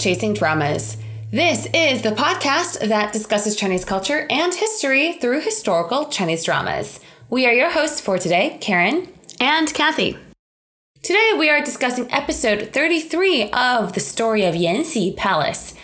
[0.00, 0.96] Chasing Dramas.
[1.30, 7.00] This is the podcast that discusses Chinese culture and history through historical Chinese dramas.
[7.28, 9.08] We are your hosts for today, Karen
[9.38, 10.16] and Kathy.
[11.02, 15.74] Today we are discussing episode 33 of the story of Yanxi Palace,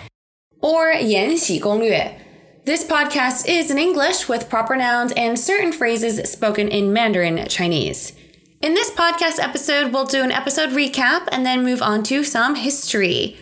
[0.62, 2.18] or Yanxi Gonglue.
[2.64, 8.14] This podcast is in English with proper nouns and certain phrases spoken in Mandarin Chinese.
[8.62, 12.54] In this podcast episode, we'll do an episode recap and then move on to some
[12.54, 13.36] history.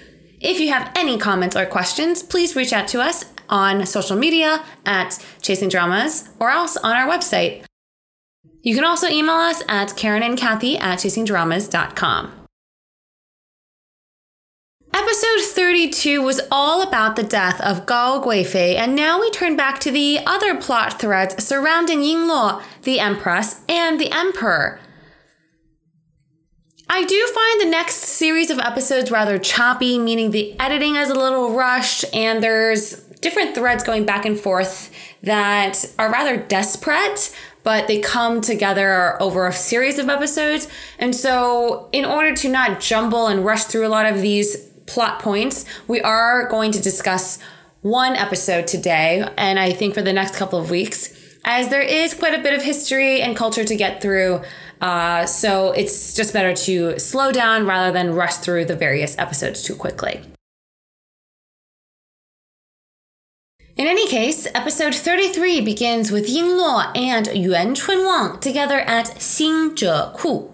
[0.44, 4.62] If you have any comments or questions, please reach out to us on social media
[4.84, 7.64] at Chasing Dramas or else on our website.
[8.60, 12.32] You can also email us at Karen and Kathy at chasingdramas.com.
[14.92, 19.80] Episode 32 was all about the death of Gao Guifei, and now we turn back
[19.80, 24.78] to the other plot threads surrounding Yingluo, the Empress, and the Emperor.
[26.95, 31.14] I do find the next series of episodes rather choppy, meaning the editing is a
[31.14, 34.92] little rushed, and there's different threads going back and forth
[35.25, 37.34] that are rather desperate,
[37.65, 40.69] but they come together over a series of episodes.
[40.97, 44.56] And so, in order to not jumble and rush through a lot of these
[44.87, 47.41] plot points, we are going to discuss
[47.83, 52.14] one episode today, and I think for the next couple of weeks, as there is
[52.14, 54.42] quite a bit of history and culture to get through.
[54.81, 59.62] Uh, so it's just better to slow down rather than rush through the various episodes
[59.62, 60.20] too quickly.
[63.77, 70.17] In any case, episode 33 begins with Ying Yingluo and Yuan Chunwang together at Xinzhe
[70.17, 70.48] Ku.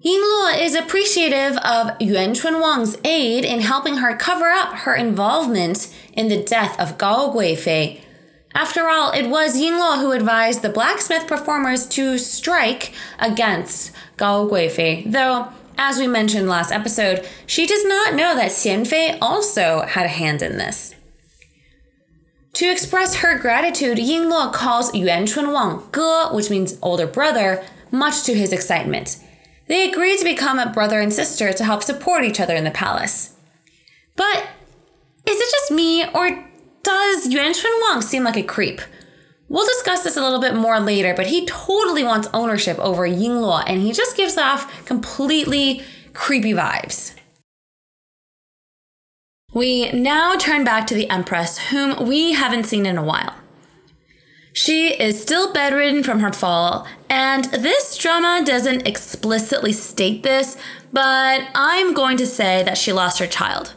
[0.00, 5.94] Ying Yingluo is appreciative of Yuan Chunwang's aid in helping her cover up her involvement
[6.12, 8.00] in the death of Gao Guifei,
[8.54, 15.10] after all, it was Yingluo who advised the blacksmith performers to strike against Gao Guifei,
[15.10, 20.10] though, as we mentioned last episode, she does not know that Xianfei also had a
[20.10, 20.94] hand in this.
[22.54, 28.34] To express her gratitude, Yingluo calls Yuan Chunwang Ge, which means older brother, much to
[28.34, 29.16] his excitement.
[29.68, 32.70] They agree to become a brother and sister to help support each other in the
[32.70, 33.36] palace.
[34.16, 34.48] But
[35.26, 36.44] is it just me, or
[36.82, 38.80] does Yuan Chunwang seem like a creep?
[39.48, 43.64] We'll discuss this a little bit more later, but he totally wants ownership over Yingluo
[43.66, 45.82] and he just gives off completely
[46.12, 47.16] creepy vibes.
[49.52, 53.34] We now turn back to the Empress, whom we haven't seen in a while.
[54.52, 60.56] She is still bedridden from her fall, and this drama doesn't explicitly state this,
[60.92, 63.74] but I'm going to say that she lost her child.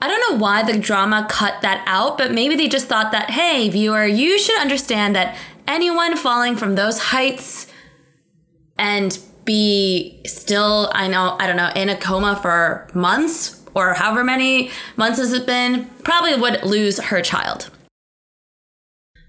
[0.00, 3.30] I don't know why the drama cut that out, but maybe they just thought that,
[3.30, 5.36] hey, viewer, you should understand that
[5.66, 7.66] anyone falling from those heights
[8.78, 14.22] and be still, I know, I don't know, in a coma for months or however
[14.22, 17.70] many months has it been, probably would lose her child.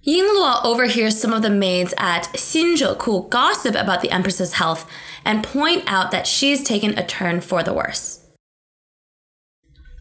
[0.06, 4.90] Yingluo overhears some of the maids at Xinzheku gossip about the Empress's health
[5.26, 8.19] and point out that she's taken a turn for the worse.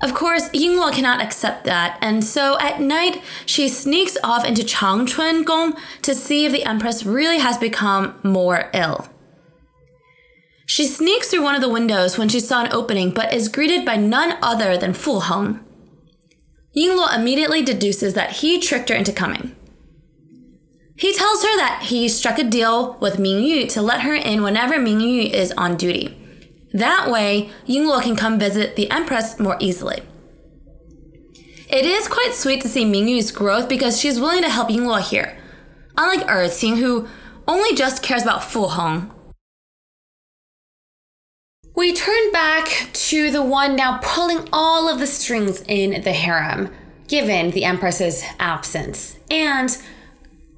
[0.01, 5.45] Of course, Yingluo cannot accept that, and so at night she sneaks off into Changchun
[5.45, 9.09] Gong to see if the Empress really has become more ill.
[10.67, 13.85] She sneaks through one of the windows when she saw an opening, but is greeted
[13.85, 15.65] by none other than Fu Heng.
[16.77, 19.57] Yingluo immediately deduces that he tricked her into coming.
[20.95, 24.43] He tells her that he struck a deal with Ming Yu to let her in
[24.43, 26.18] whenever Ming Yu is on duty.
[26.73, 30.03] That way, Yingluo can come visit the Empress more easily.
[31.71, 35.39] It is quite sweet to see Mingyu's growth because she's willing to help Yingluo here,
[35.97, 37.09] unlike Erqing, who
[37.47, 39.11] only just cares about Fu Heng.
[41.75, 46.75] We turn back to the one now pulling all of the strings in the harem,
[47.07, 49.77] given the Empress's absence, and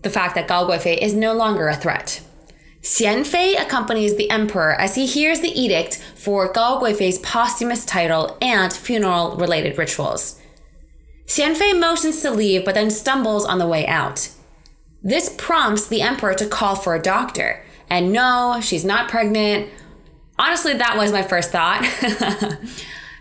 [0.02, 2.22] the fact that Gao Guifei is no longer a threat.
[2.82, 8.72] Xianfei accompanies the emperor as he hears the edict for Gao Guifei's posthumous title and
[8.72, 10.40] funeral related rituals.
[11.26, 14.30] Xianfei motions to leave but then stumbles on the way out.
[15.02, 17.62] This prompts the emperor to call for a doctor.
[17.88, 19.68] And no, she's not pregnant.
[20.38, 21.84] Honestly, that was my first thought.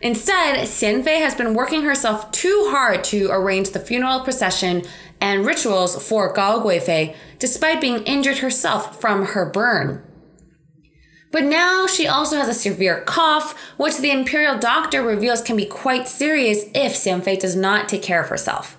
[0.02, 4.84] Instead, Xianfei has been working herself too hard to arrange the funeral procession
[5.20, 10.04] and rituals for Gao Guifei, despite being injured herself from her burn.
[11.32, 15.66] But now she also has a severe cough, which the imperial doctor reveals can be
[15.66, 18.78] quite serious if Xianfei does not take care of herself.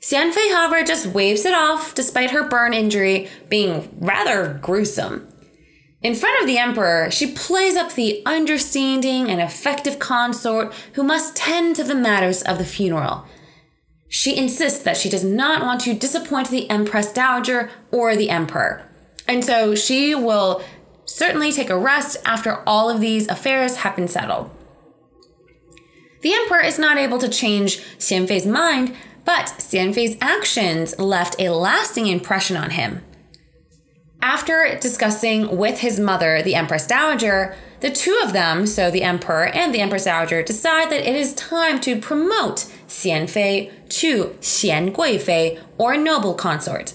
[0.00, 5.29] Xianfei, however, just waves it off despite her burn injury being rather gruesome.
[6.02, 11.36] In front of the emperor, she plays up the understanding and effective consort who must
[11.36, 13.26] tend to the matters of the funeral.
[14.08, 18.90] She insists that she does not want to disappoint the Empress Dowager or the Emperor.
[19.28, 20.62] And so she will
[21.04, 24.50] certainly take a rest after all of these affairs have been settled.
[26.22, 32.06] The Emperor is not able to change Xianfei's mind, but Xianfei's actions left a lasting
[32.06, 33.02] impression on him.
[34.22, 39.46] After discussing with his mother, the Empress Dowager, the two of them, so the Emperor
[39.46, 45.58] and the Empress Dowager, decide that it is time to promote Xianfei to Xian Guifei,
[45.78, 46.92] or noble consort.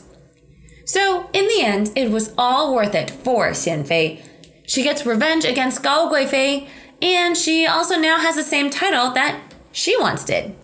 [0.85, 4.21] So, in the end, it was all worth it for Xianfei.
[4.67, 6.67] She gets revenge against Gao Guifei,
[7.01, 9.39] and she also now has the same title that
[9.71, 10.55] she once did.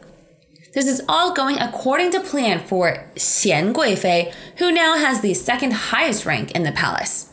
[0.73, 5.73] This is all going according to plan for Xian Guifei, who now has the second
[5.73, 7.29] highest rank in the palace.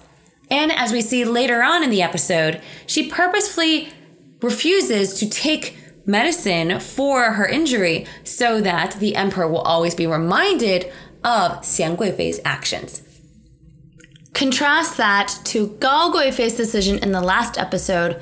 [0.50, 3.92] And as we see later on in the episode, she purposefully
[4.42, 10.90] refuses to take medicine for her injury so that the emperor will always be reminded
[11.22, 13.02] of Xian Guifei's actions.
[14.32, 18.20] Contrast that to Gao Guifei's decision in the last episode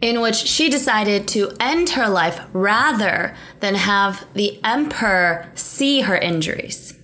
[0.00, 6.16] in which she decided to end her life rather than have the emperor see her
[6.16, 6.94] injuries.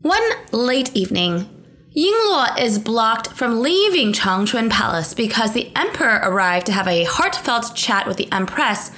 [0.00, 0.22] One
[0.52, 1.48] late evening,
[1.96, 7.74] Yingluo is blocked from leaving Changchun Palace because the emperor arrived to have a heartfelt
[7.74, 8.90] chat with the empress,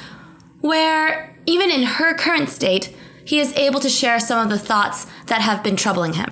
[0.61, 5.07] where, even in her current state, he is able to share some of the thoughts
[5.27, 6.31] that have been troubling him.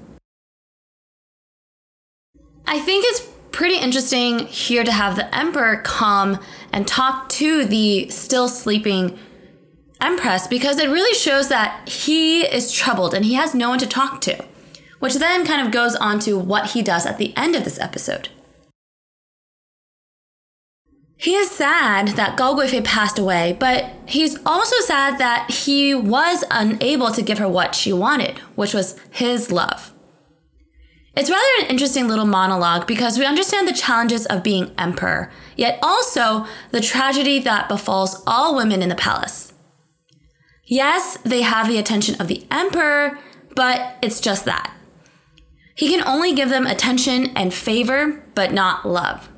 [2.66, 6.40] I think it's pretty interesting here to have the emperor come
[6.72, 9.16] and talk to the still sleeping
[10.00, 13.86] empress because it really shows that he is troubled and he has no one to
[13.86, 14.44] talk to,
[14.98, 17.78] which then kind of goes on to what he does at the end of this
[17.78, 18.28] episode.
[21.16, 27.12] He is sad that Gao passed away, but he's also sad that he was unable
[27.12, 29.93] to give her what she wanted, which was his love.
[31.16, 35.78] It's rather an interesting little monologue because we understand the challenges of being emperor, yet
[35.80, 39.52] also the tragedy that befalls all women in the palace.
[40.64, 43.18] Yes, they have the attention of the emperor,
[43.54, 44.74] but it's just that.
[45.76, 49.28] He can only give them attention and favor, but not love.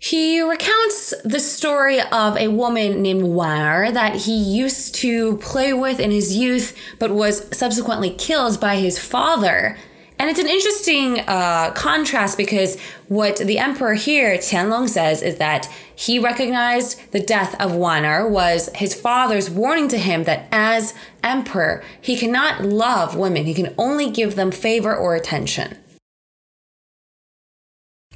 [0.00, 5.98] He recounts the story of a woman named Wan that he used to play with
[5.98, 9.76] in his youth, but was subsequently killed by his father.
[10.16, 12.78] And it's an interesting uh, contrast because
[13.08, 18.70] what the emperor here, Qianlong, says is that he recognized the death of Wan was
[18.76, 24.10] his father's warning to him that as emperor, he cannot love women, he can only
[24.10, 25.76] give them favor or attention.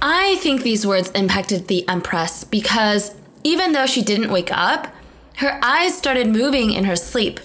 [0.04, 3.14] I think these words impacted the Empress because
[3.44, 4.93] even though she didn't wake up,
[5.37, 7.38] her eyes started moving in her sleep,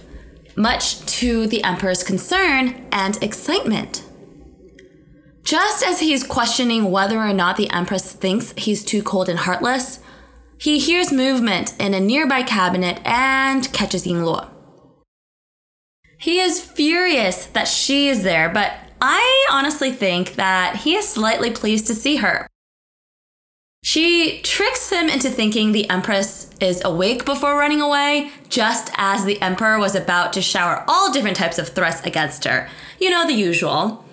[0.55, 4.03] much to the Emperor's concern and excitement.
[5.43, 9.99] Just as he's questioning whether or not the Empress thinks he's too cold and heartless,
[10.57, 14.49] he hears movement in a nearby cabinet and catches Yingluo.
[16.19, 21.51] He is furious that she is there, but I honestly think that he is slightly
[21.51, 22.47] pleased to see her.
[23.87, 29.41] She tricks him into thinking the Empress is awake before running away, just as the
[29.41, 32.67] Emperor was about to shower all different types of threats against her.
[32.99, 34.03] You know, the usual.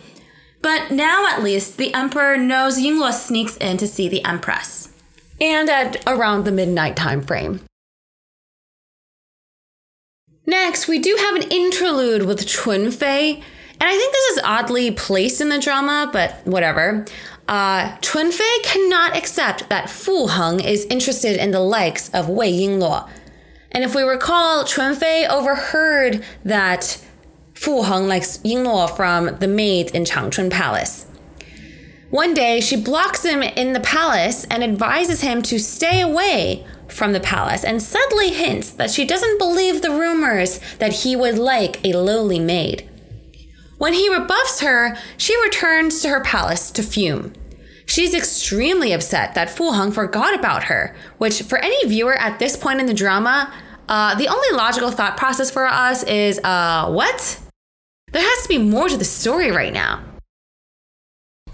[0.63, 4.93] But now at least, the Emperor knows Yingluo sneaks in to see the Empress.
[5.41, 7.63] And at around the midnight time frame.
[10.47, 13.43] Next, we do have an interlude with Chunfei
[13.81, 17.05] and I think this is oddly placed in the drama, but whatever.
[17.47, 23.09] Uh, Chunfei cannot accept that Fu Heng is interested in the likes of Wei Yingluo.
[23.71, 27.05] And if we recall, Chunfei overheard that
[27.53, 31.07] Fu Heng likes Yingluo from the maids in Changchun Palace.
[32.11, 37.13] One day, she blocks him in the palace and advises him to stay away from
[37.13, 41.85] the palace and subtly hints that she doesn't believe the rumors that he would like
[41.85, 42.89] a lowly maid.
[43.79, 47.33] When he rebuffs her, she returns to her palace to fume.
[47.87, 52.57] She's extremely upset that Fu Heng forgot about her, which, for any viewer at this
[52.57, 53.53] point in the drama,
[53.89, 57.41] uh, the only logical thought process for us is, uh, what?
[58.13, 60.01] There has to be more to the story right now.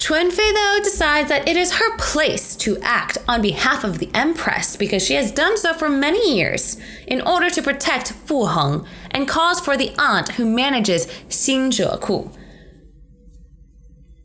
[0.00, 4.74] Chunfei, though, decides that it is her place to act on behalf of the Empress
[4.74, 9.28] because she has done so for many years in order to protect Fu Heng and
[9.28, 12.30] calls for the aunt who manages Xinzhe Ku.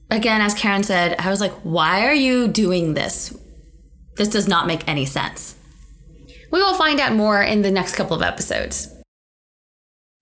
[0.09, 3.37] again, as Karen said, I was like, why are you doing this?
[4.15, 5.57] This does not make any sense.
[6.53, 8.94] We will find out more in the next couple of episodes.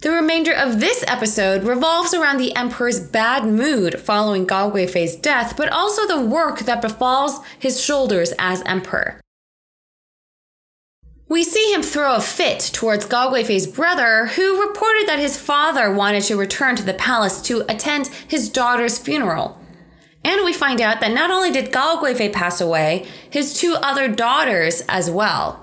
[0.04, 5.56] The remainder of this episode revolves around the Emperor's bad mood following Gao Guifei's death,
[5.56, 9.22] but also the work that befalls his shoulders as Emperor.
[11.30, 15.90] We see him throw a fit towards Gao Guifei's brother, who reported that his father
[15.90, 19.58] wanted to return to the palace to attend his daughter's funeral.
[20.26, 24.82] And we find out that not only did Gao pass away, his two other daughters
[24.90, 25.63] as well.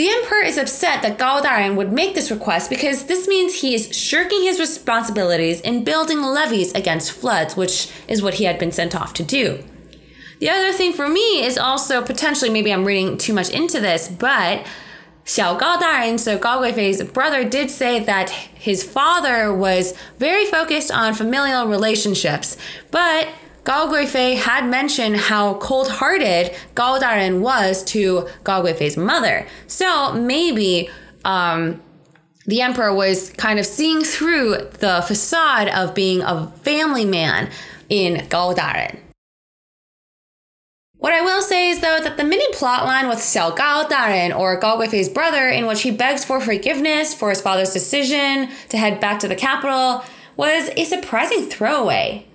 [0.00, 3.74] The emperor is upset that Gao Daren would make this request because this means he
[3.74, 8.72] is shirking his responsibilities in building levees against floods, which is what he had been
[8.72, 9.62] sent off to do.
[10.38, 14.08] The other thing for me is also potentially maybe I'm reading too much into this,
[14.08, 14.66] but
[15.26, 20.90] Xiao Gao Daren, so Gao Guifei's brother, did say that his father was very focused
[20.90, 22.56] on familial relationships,
[22.90, 23.28] but
[23.64, 29.46] Gao Guifei had mentioned how cold-hearted Gao Daren was to Gao Guifei's mother.
[29.66, 30.88] So maybe
[31.24, 31.80] um,
[32.46, 37.50] the emperor was kind of seeing through the facade of being a family man
[37.88, 38.98] in Gao Daren.
[40.96, 44.58] What I will say is though that the mini plotline with Xiao Gao Daren or
[44.58, 49.00] Gao Guifei's brother, in which he begs for forgiveness for his father's decision to head
[49.00, 50.04] back to the capital,
[50.36, 52.26] was a surprising throwaway.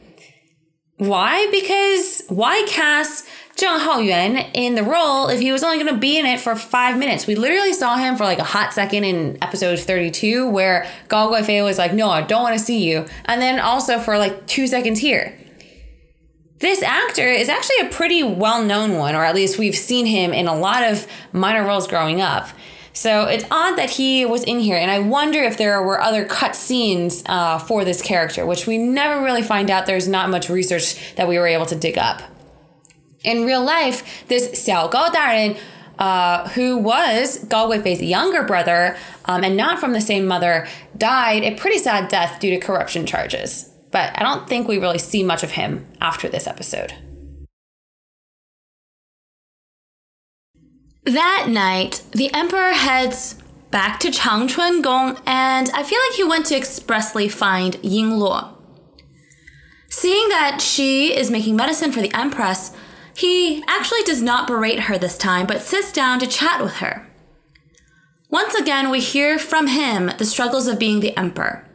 [0.98, 1.50] Why?
[1.52, 3.26] Because why cast
[3.58, 6.56] Zheng Haoyuan in the role if he was only going to be in it for
[6.56, 7.28] five minutes?
[7.28, 11.64] We literally saw him for like a hot second in episode 32 where Gao Guifei
[11.64, 13.06] was like, no, I don't want to see you.
[13.26, 15.38] And then also for like two seconds here.
[16.60, 20.34] This actor is actually a pretty well known one, or at least we've seen him
[20.34, 22.48] in a lot of minor roles growing up.
[22.96, 26.24] So it's odd that he was in here, and I wonder if there were other
[26.24, 29.86] cut scenes uh, for this character, which we never really find out.
[29.86, 32.22] There's not much research that we were able to dig up.
[33.26, 35.58] In real life, this Xiao Gao Daren,
[36.00, 40.66] uh, who was Gao Guifei's younger brother um, and not from the same mother,
[40.98, 43.72] died a pretty sad death due to corruption charges.
[43.92, 46.94] But I don't think we really see much of him after this episode.
[51.06, 53.36] That night, the emperor heads
[53.70, 58.56] back to Changchun Gong, and I feel like he went to expressly find Ying Yingluo.
[59.88, 62.76] Seeing that she is making medicine for the empress,
[63.16, 67.08] he actually does not berate her this time, but sits down to chat with her.
[68.32, 71.70] Once again, we hear from him the struggles of being the emperor.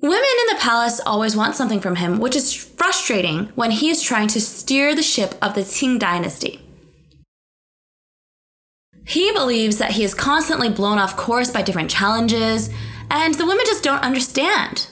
[0.00, 4.02] Women in the palace always want something from him, which is frustrating when he is
[4.02, 6.63] trying to steer the ship of the Qing dynasty.
[9.04, 12.70] He believes that he is constantly blown off course by different challenges,
[13.10, 14.88] and the women just don't understand.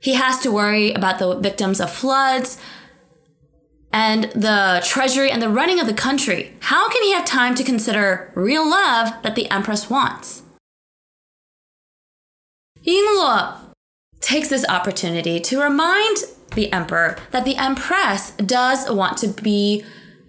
[0.00, 2.60] He has to worry about the victims of floods
[3.92, 6.52] and the treasury and the running of the country.
[6.60, 10.42] How can he have time to consider real love that the empress wants?
[12.84, 13.56] Yingluo
[14.20, 16.18] takes this opportunity to remind
[16.54, 19.84] the emperor that the empress does want to be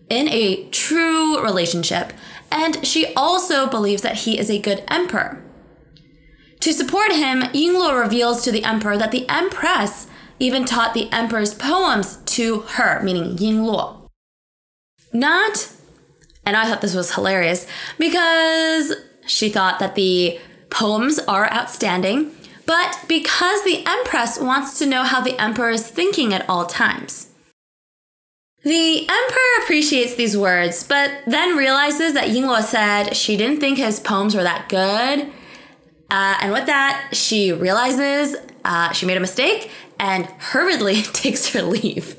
[0.09, 2.13] in a true relationship
[2.51, 5.43] and she also believes that he is a good emperor.
[6.61, 10.07] To support him, Yingluo reveals to the emperor that the empress
[10.39, 14.09] even taught the emperor's poems to her, meaning Yingluo.
[15.13, 15.71] Not,
[16.45, 18.93] and I thought this was hilarious because
[19.25, 22.31] she thought that the poems are outstanding,
[22.65, 27.26] but because the empress wants to know how the emperor is thinking at all times.
[28.67, 34.01] The emperor appreciates these words, but then realizes that Yingluo said she didn't think his
[34.01, 35.31] poems were that good.
[36.11, 41.61] Uh, and with that, she realizes uh, she made a mistake and hurriedly takes her
[41.61, 42.17] leave.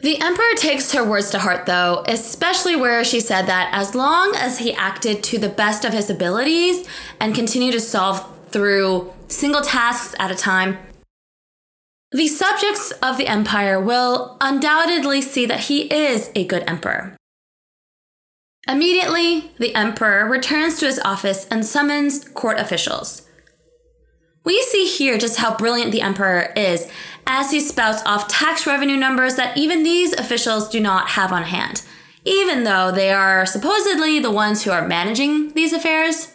[0.00, 4.36] The emperor takes her words to heart, though, especially where she said that as long
[4.36, 6.86] as he acted to the best of his abilities
[7.18, 10.78] and continued to solve through single tasks at a time,
[12.14, 17.16] the subjects of the empire will undoubtedly see that he is a good emperor.
[18.68, 23.28] Immediately, the emperor returns to his office and summons court officials.
[24.44, 26.88] We see here just how brilliant the emperor is
[27.26, 31.42] as he spouts off tax revenue numbers that even these officials do not have on
[31.42, 31.82] hand,
[32.24, 36.33] even though they are supposedly the ones who are managing these affairs.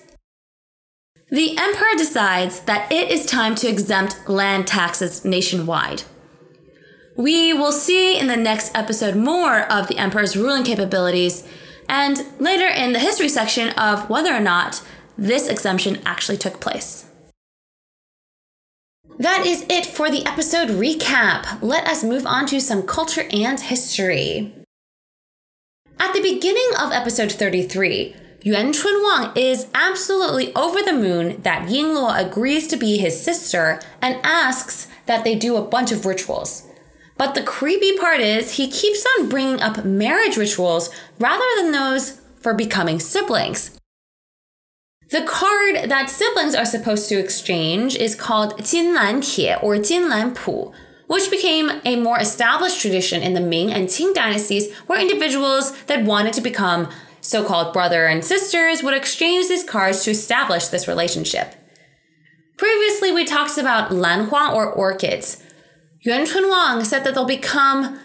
[1.31, 6.03] The emperor decides that it is time to exempt land taxes nationwide.
[7.15, 11.47] We will see in the next episode more of the emperor's ruling capabilities,
[11.87, 14.81] and later in the history section of whether or not
[15.17, 17.05] this exemption actually took place.
[19.19, 21.61] That is it for the episode recap.
[21.61, 24.53] Let us move on to some culture and history.
[25.99, 32.25] At the beginning of episode 33, Yuan Chunwang is absolutely over the moon that Yingluo
[32.25, 36.65] agrees to be his sister and asks that they do a bunch of rituals.
[37.17, 42.21] But the creepy part is he keeps on bringing up marriage rituals rather than those
[42.39, 43.77] for becoming siblings.
[45.09, 50.71] The card that siblings are supposed to exchange is called Jinlan Tie or Jinlan Pu,
[51.07, 56.05] which became a more established tradition in the Ming and Qing dynasties where individuals that
[56.05, 56.87] wanted to become
[57.28, 61.54] so called brother and sisters would exchange these cards to establish this relationship.
[62.56, 65.42] Previously, we talked about lanhua or orchids.
[66.02, 67.98] Yuan Chunwang said that they'll become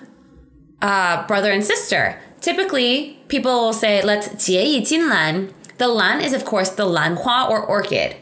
[0.82, 2.20] uh, brother and sister.
[2.42, 8.16] Typically, people will say, let's 结以金兰, the lan is, of course, the lanhua or orchid,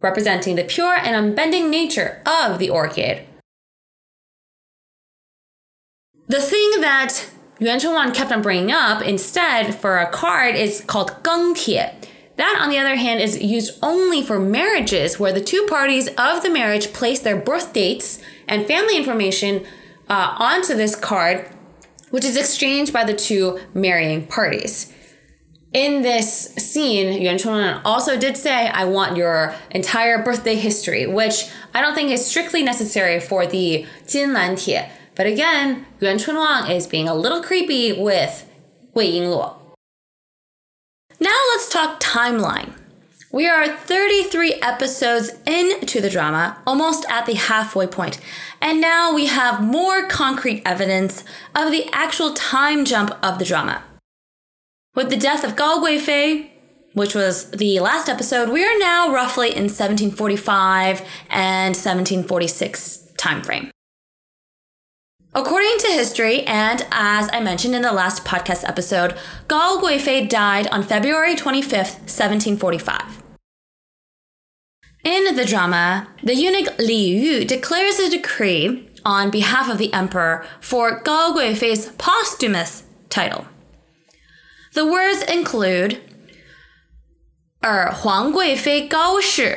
[0.00, 3.24] representing the pure and unbending nature of the orchid.
[6.26, 7.28] The thing that
[7.59, 11.93] Yuan Chunwang kept on bringing up instead for a card is called geng tie.
[12.37, 16.41] That, on the other hand, is used only for marriages where the two parties of
[16.41, 19.65] the marriage place their birth dates and family information
[20.07, 21.49] uh, onto this card,
[22.11, 24.93] which is exchanged by the two marrying parties
[25.73, 31.45] in this scene, Yuan Chunwang also did say, I want your entire birthday history, which
[31.73, 34.89] I don't think is strictly necessary for the Jin Lan Tie.
[35.19, 38.49] But again, Yuan Chunwang is being a little creepy with
[38.93, 39.53] Wei Yingluo.
[41.19, 42.71] Now let's talk timeline.
[43.29, 48.21] We are 33 episodes into the drama, almost at the halfway point,
[48.61, 53.83] and now we have more concrete evidence of the actual time jump of the drama.
[54.95, 56.49] With the death of Gao Guifei,
[56.93, 63.69] which was the last episode, we are now roughly in 1745 and 1746 timeframe.
[65.33, 69.15] According to history, and as I mentioned in the last podcast episode,
[69.47, 73.21] Gao Guifei died on February 25th, 1745.
[75.03, 80.45] In the drama, the eunuch Li Yu declares a decree on behalf of the emperor
[80.59, 83.45] for Gao Guifei's posthumous title.
[84.73, 86.01] The words include
[87.63, 89.55] Er Huang Guifei Gao Shi,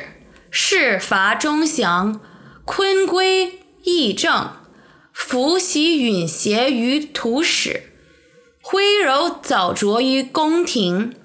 [0.51, 2.21] Shi Fa Zhong Xiang,
[2.67, 4.62] Kun Gui Yi Zheng.
[5.13, 7.83] 正，福喜允协于图史，
[8.61, 11.15] 徽柔早着于宫廷，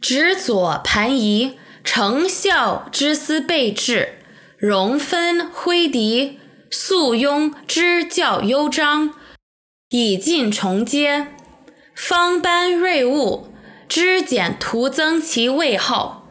[0.00, 4.18] 执左盘仪，成孝之思备至，
[4.58, 6.38] 容分徽嫡，
[6.70, 9.14] 素雍之教优章，
[9.88, 11.28] 以进重接。
[11.94, 13.52] 方班锐物，
[13.86, 16.26] 知简徒增其位号；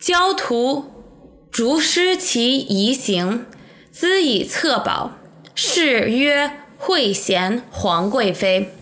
[0.00, 3.46] 教徒逐失其仪行，
[3.92, 5.19] 兹以策宝。
[5.59, 8.73] 谥曰惠贤皇贵妃。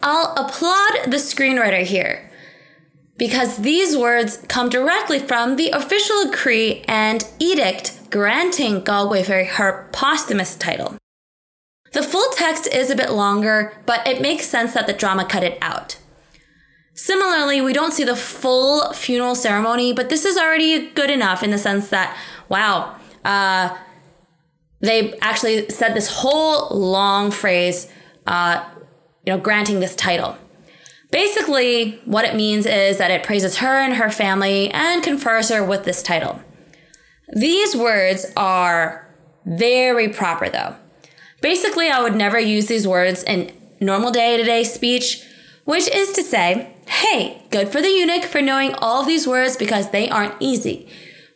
[0.00, 2.30] I'll applaud the screenwriter here
[3.18, 9.88] because these words come directly from the official decree and edict granting Gao Guifei her
[9.92, 10.96] posthumous title.
[11.92, 15.42] The full text is a bit longer, but it makes sense that the drama cut
[15.42, 15.98] it out.
[16.94, 21.50] Similarly, we don't see the full funeral ceremony, but this is already good enough in
[21.50, 22.16] the sense that,
[22.48, 23.76] wow, uh,
[24.79, 27.91] they actually said this whole long phrase,
[28.27, 28.63] uh,
[29.25, 30.37] you know, granting this title.
[31.11, 35.63] Basically, what it means is that it praises her and her family and confers her
[35.63, 36.41] with this title.
[37.33, 39.07] These words are
[39.45, 40.75] very proper, though.
[41.41, 45.23] Basically, I would never use these words in normal day to day speech,
[45.63, 49.91] which is to say, hey, good for the eunuch for knowing all these words because
[49.91, 50.87] they aren't easy.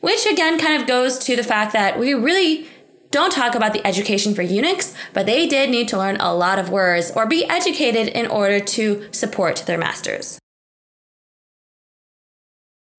[0.02, 2.68] Which again kind of goes to the fact that we really
[3.12, 6.60] don't talk about the education for eunuchs, but they did need to learn a lot
[6.60, 10.40] of words or be educated in order to support their masters.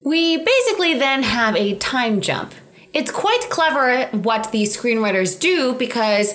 [0.03, 2.55] We basically then have a time jump.
[2.93, 6.35] It's quite clever what these screenwriters do because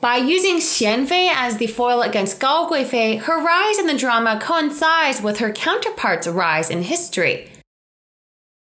[0.00, 5.20] by using Xianfei as the foil against Gao Guifei, her rise in the drama coincides
[5.20, 7.50] with her counterpart's rise in history.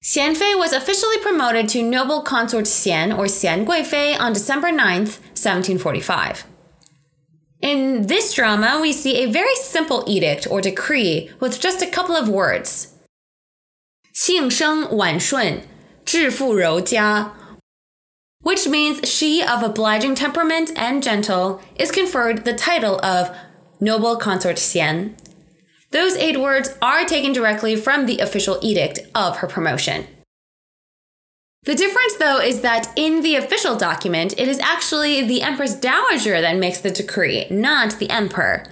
[0.04, 6.46] Xianfei was officially promoted to noble consort Xian or Xian Guifei on December 9th, 1745.
[7.62, 12.18] In this drama, we see a very simple edict or decree with just a couple
[12.18, 12.90] of words.
[14.14, 15.62] 姓生婉顺，
[16.06, 17.32] 致富柔家，
[18.44, 23.32] which means she of obliging temperament and gentle is conferred the title of
[23.80, 25.14] noble consort Xian.
[25.91, 30.07] those eight words are taken directly from the official edict of her promotion.
[31.65, 36.41] The difference, though, is that in the official document, it is actually the Empress Dowager
[36.41, 38.65] that makes the decree, not the Emperor.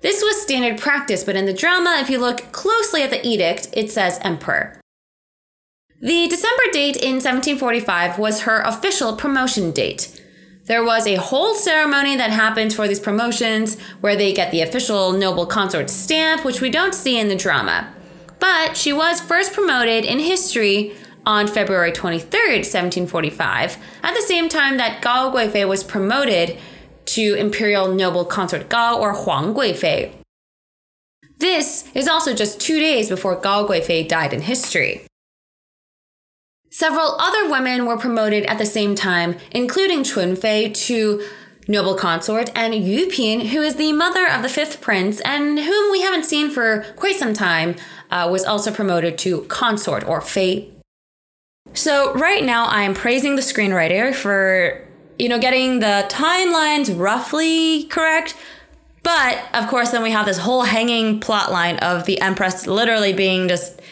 [0.00, 3.68] This was standard practice, but in the drama, if you look closely at the edict,
[3.72, 4.80] it says Emperor.
[6.00, 10.21] The December date in 1745 was her official promotion date.
[10.66, 15.12] There was a whole ceremony that happened for these promotions where they get the official
[15.12, 17.92] noble consort stamp, which we don't see in the drama.
[18.38, 20.94] But she was first promoted in history
[21.26, 26.56] on February 23rd, 1745, at the same time that Gao Guifei was promoted
[27.06, 30.12] to imperial noble consort Gao or Huang Guifei.
[31.38, 35.06] This is also just two days before Gao Guifei died in history.
[36.74, 41.22] Several other women were promoted at the same time, including Chun Fei to
[41.68, 45.92] noble consort and Yu Pin, who is the mother of the fifth prince and whom
[45.92, 47.76] we haven't seen for quite some time,
[48.10, 50.70] uh, was also promoted to consort or Fei.
[51.74, 54.82] So right now I am praising the screenwriter for
[55.18, 58.34] you know getting the timelines roughly correct.
[59.02, 63.12] But of course, then we have this whole hanging plot line of the Empress literally
[63.12, 63.82] being just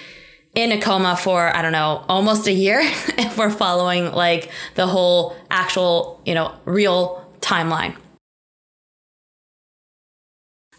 [0.55, 4.87] in a coma for I don't know almost a year if we're following like the
[4.87, 7.97] whole actual you know real timeline.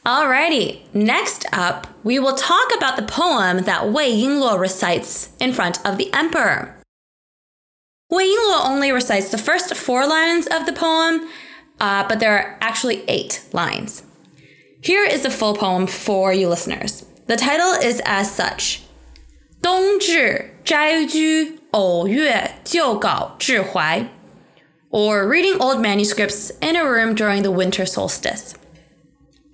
[0.03, 5.77] Alrighty, next up, we will talk about the poem that Wei Yingluo recites in front
[5.85, 6.75] of the emperor.
[8.09, 11.29] Wei Yingluo only recites the first four lines of the poem,
[11.79, 14.01] uh, but there are actually eight lines.
[14.81, 17.05] Here is the full poem for you listeners.
[17.27, 18.80] The title is as such
[19.61, 24.07] 冬至斋居偶月旧稿致怀,
[24.89, 28.53] or reading old manuscripts in a room during the winter solstice.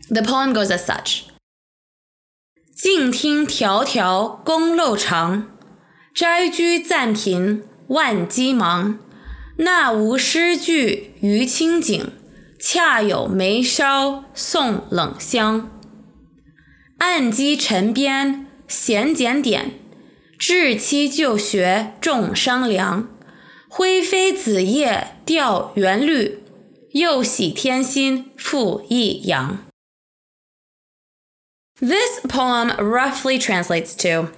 [0.09, 1.23] The poem goes as such
[2.73, 5.49] 静听迢迢宫漏长，
[6.15, 8.99] 斋居暂贫万机忙。
[9.57, 12.13] 那无诗句余清景，
[12.59, 15.69] 恰有梅梢送冷香。
[16.99, 19.71] 案几陈编闲检点。
[20.38, 23.08] 至期就学重商量，
[23.68, 26.42] 灰飞紫叶调元律，
[26.90, 29.58] 又喜天心复益阳。
[31.80, 34.30] This poem roughly translates to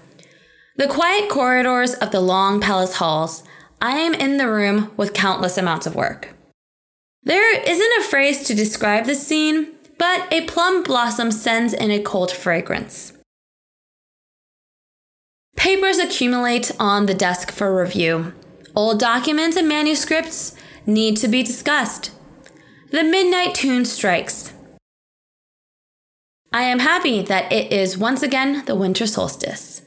[0.76, 3.42] The quiet corridors of the long palace halls.
[3.80, 6.34] I am in the room with countless amounts of work.
[7.22, 12.02] There isn't a phrase to describe this scene, but a plum blossom sends in a
[12.02, 13.12] cold fragrance.
[15.58, 18.34] Papers accumulate on the desk for review.
[18.76, 22.10] Old documents and manuscripts need to be discussed.
[22.90, 24.52] The midnight tune strikes.
[26.52, 29.82] I am happy that it is once again the winter solstice.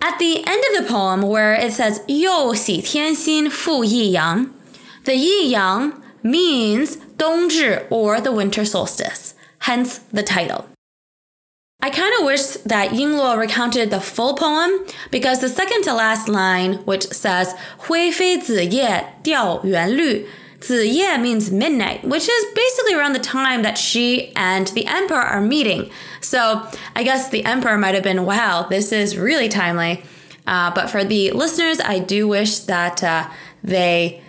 [0.00, 4.50] At the end of the poem, where it says 又喜天心复一阳,
[5.04, 10.66] the yi yang means 冬至 or the winter solstice, hence the title.
[11.85, 14.71] I kind of wish that Yingluo recounted the full poem
[15.11, 20.25] because the second to last line, which says "Hui fei zi ye diao yuan lu,"
[20.63, 25.21] zi ye means midnight, which is basically around the time that she and the emperor
[25.21, 25.91] are meeting.
[26.21, 30.03] So I guess the emperor might have been, "Wow, this is really timely."
[30.47, 33.29] Uh, but for the listeners, I do wish that uh,
[33.63, 34.23] they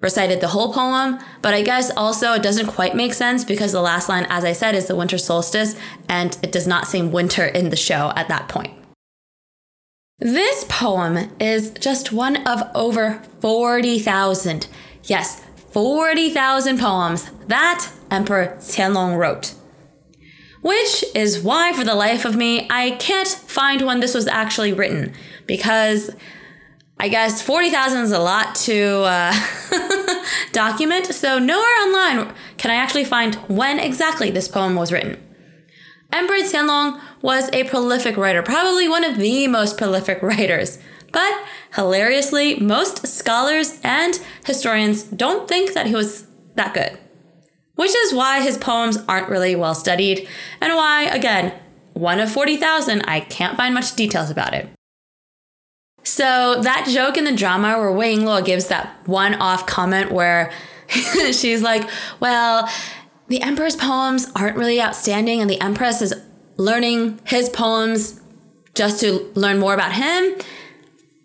[0.00, 3.80] recited the whole poem, but I guess also it doesn't quite make sense because the
[3.80, 5.74] last line, as I said, is the winter solstice,
[6.08, 8.72] and it does not seem winter in the show at that point.
[10.18, 14.66] This poem is just one of over 40,000,
[15.04, 19.54] yes, 40,000 poems that Emperor Qianlong wrote.
[20.62, 24.72] Which is why, for the life of me, I can't find when this was actually
[24.72, 25.12] written
[25.46, 26.10] because
[26.98, 29.34] I guess 40,000 is a lot to uh,
[30.52, 35.22] document, so nowhere online can I actually find when exactly this poem was written.
[36.10, 40.78] Emperor Qianlong was a prolific writer, probably one of the most prolific writers.
[41.12, 46.98] But hilariously, most scholars and historians don't think that he was that good.
[47.74, 50.26] Which is why his poems aren't really well studied,
[50.62, 51.52] and why, again,
[51.92, 54.68] one of 40,000, I can't find much details about it.
[56.06, 60.52] So that joke in the drama where Wang Yingluo gives that one-off comment where
[60.88, 61.90] she's like,
[62.20, 62.68] "Well,
[63.26, 66.14] the emperor's poems aren't really outstanding, and the empress is
[66.56, 68.20] learning his poems
[68.74, 70.36] just to learn more about him."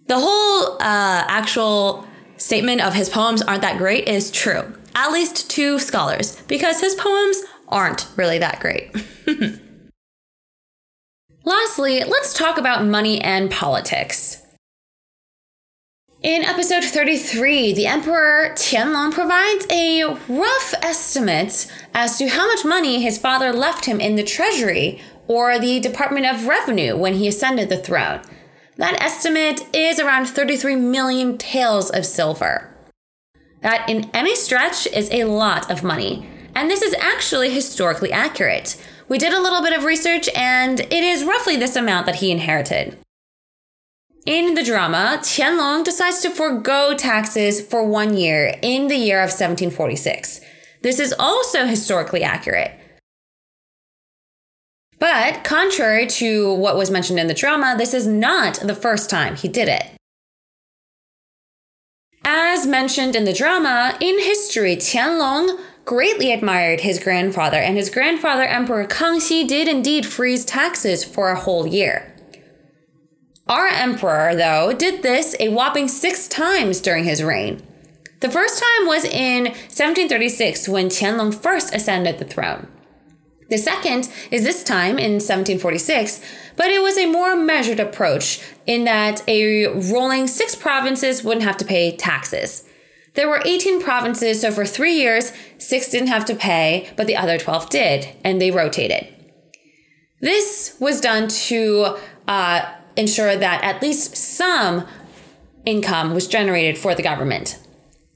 [0.07, 4.63] The whole uh, actual statement of his poems aren't that great is true,
[4.95, 8.91] at least to scholars, because his poems aren't really that great.
[11.43, 14.40] Lastly, let's talk about money and politics.
[16.23, 23.01] In episode 33, the Emperor Qianlong provides a rough estimate as to how much money
[23.01, 27.69] his father left him in the treasury or the Department of Revenue when he ascended
[27.69, 28.21] the throne.
[28.77, 32.69] That estimate is around 33 million taels of silver.
[33.61, 36.29] That, in any stretch, is a lot of money.
[36.53, 38.79] And this is actually historically accurate.
[39.07, 42.29] We did a little bit of research, and it is roughly this amount that he
[42.29, 42.95] inherited.
[44.25, 49.29] In the drama, Qianlong decides to forego taxes for one year in the year of
[49.29, 50.41] 1746.
[50.83, 52.71] This is also historically accurate.
[54.99, 59.35] But contrary to what was mentioned in the drama, this is not the first time
[59.35, 59.89] he did it.
[62.23, 68.43] As mentioned in the drama, in history, Qianlong greatly admired his grandfather, and his grandfather,
[68.43, 72.10] Emperor Kangxi, did indeed freeze taxes for a whole year.
[73.47, 77.61] Our emperor, though, did this a whopping six times during his reign.
[78.21, 82.67] The first time was in 1736 when Qianlong first ascended the throne.
[83.49, 86.21] The second is this time in 1746,
[86.55, 91.57] but it was a more measured approach in that a rolling six provinces wouldn't have
[91.57, 92.63] to pay taxes.
[93.15, 97.17] There were 18 provinces, so for three years, six didn't have to pay, but the
[97.17, 99.07] other 12 did, and they rotated.
[100.21, 104.85] This was done to uh, ensure that at least some
[105.65, 107.59] income was generated for the government.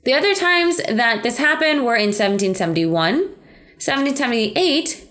[0.03, 5.05] The other times that this happened were in 1771, 1778,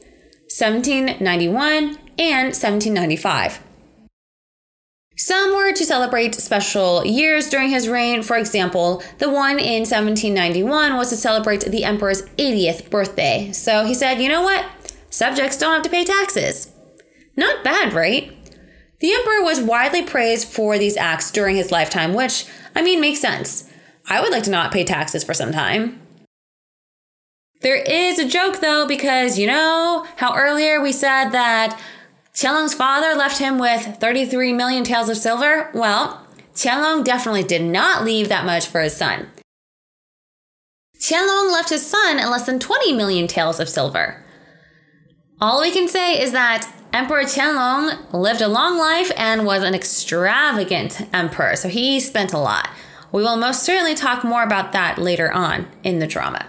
[0.49, 3.61] 1791, and 1795.
[5.17, 8.23] Some were to celebrate special years during his reign.
[8.23, 13.53] For example, the one in 1791 was to celebrate the emperor's 80th birthday.
[13.53, 14.65] So he said, you know what?
[15.11, 16.73] Subjects don't have to pay taxes.
[17.37, 18.34] Not bad, right?
[19.05, 23.21] The emperor was widely praised for these acts during his lifetime, which, I mean, makes
[23.21, 23.71] sense.
[24.09, 26.01] I would like to not pay taxes for some time.
[27.61, 31.79] There is a joke though, because you know how earlier we said that
[32.33, 35.71] Qianlong's father left him with 33 million taels of silver?
[35.75, 39.29] Well, Qianlong definitely did not leave that much for his son.
[40.99, 44.25] Qianlong left his son less than 20 million taels of silver.
[45.43, 49.75] All we can say is that Emperor Qianlong lived a long life and was an
[49.75, 52.71] extravagant emperor, so he spent a lot.
[53.11, 56.47] We will most certainly talk more about that later on in the drama.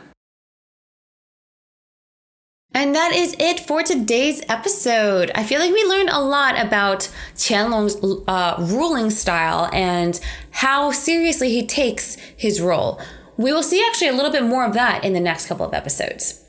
[2.76, 5.32] And that is it for today's episode.
[5.34, 10.20] I feel like we learned a lot about Qianlong's uh, ruling style and
[10.52, 13.02] how seriously he takes his role.
[13.36, 15.74] We will see actually a little bit more of that in the next couple of
[15.74, 16.45] episodes.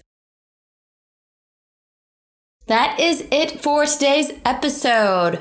[2.66, 5.40] That is it for today's episode.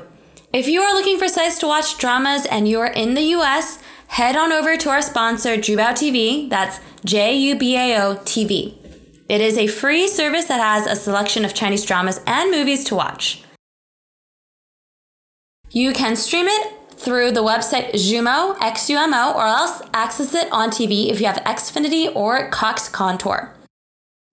[0.52, 3.82] If you are looking for sites to watch dramas and you are in the US,
[4.06, 6.48] head on over to our sponsor, Jubao TV.
[6.48, 8.76] That's J U B A O TV.
[9.28, 12.94] It is a free service that has a selection of Chinese dramas and movies to
[12.94, 13.42] watch.
[15.70, 21.10] You can stream it through the website Xumo, XUMO, or else access it on TV
[21.10, 23.52] if you have Xfinity or Cox Contour.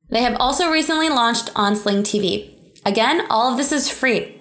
[0.09, 2.52] They have also recently launched on Sling TV.
[2.85, 4.39] Again, all of this is free.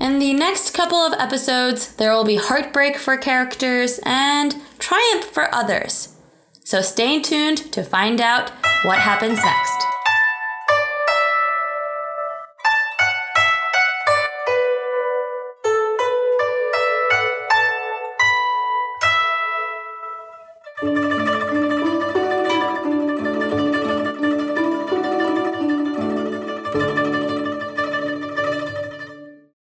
[0.00, 5.54] In the next couple of episodes, there will be heartbreak for characters and triumph for
[5.54, 6.16] others.
[6.64, 8.50] So stay tuned to find out
[8.84, 9.89] what happens next.